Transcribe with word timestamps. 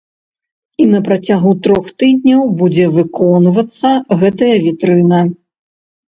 І 0.85 0.85
на 0.93 1.01
працягу 1.07 1.51
трох 1.67 1.91
тыдняў 2.05 2.41
будзе 2.63 2.85
выконвацца 2.97 3.93
гэтая 4.25 4.55
вітрына. 4.67 5.21